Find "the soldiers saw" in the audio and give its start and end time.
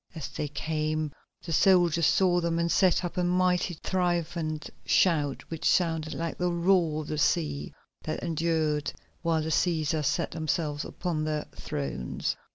1.45-2.41